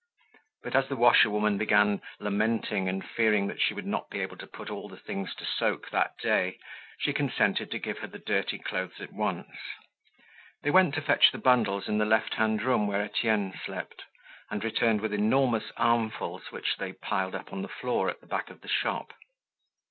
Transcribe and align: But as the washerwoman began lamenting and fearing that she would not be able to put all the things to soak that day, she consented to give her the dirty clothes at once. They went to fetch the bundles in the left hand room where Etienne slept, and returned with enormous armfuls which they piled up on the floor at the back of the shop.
But 0.63 0.75
as 0.75 0.87
the 0.87 0.95
washerwoman 0.95 1.59
began 1.59 2.01
lamenting 2.19 2.89
and 2.89 3.07
fearing 3.07 3.45
that 3.45 3.61
she 3.61 3.75
would 3.75 3.85
not 3.85 4.09
be 4.09 4.19
able 4.21 4.35
to 4.37 4.47
put 4.47 4.71
all 4.71 4.89
the 4.89 4.97
things 4.97 5.35
to 5.35 5.45
soak 5.45 5.91
that 5.91 6.17
day, 6.17 6.57
she 6.97 7.13
consented 7.13 7.69
to 7.69 7.77
give 7.77 7.99
her 7.99 8.07
the 8.07 8.17
dirty 8.17 8.57
clothes 8.57 8.99
at 8.99 9.11
once. 9.13 9.51
They 10.63 10.71
went 10.71 10.95
to 10.95 11.03
fetch 11.03 11.31
the 11.31 11.37
bundles 11.37 11.87
in 11.87 11.99
the 11.99 12.05
left 12.05 12.33
hand 12.33 12.63
room 12.63 12.87
where 12.87 13.03
Etienne 13.03 13.53
slept, 13.63 14.05
and 14.49 14.63
returned 14.63 15.01
with 15.01 15.13
enormous 15.13 15.71
armfuls 15.77 16.49
which 16.51 16.77
they 16.77 16.93
piled 16.93 17.35
up 17.35 17.53
on 17.53 17.61
the 17.61 17.67
floor 17.67 18.09
at 18.09 18.21
the 18.21 18.25
back 18.27 18.49
of 18.49 18.61
the 18.61 18.67
shop. 18.69 19.13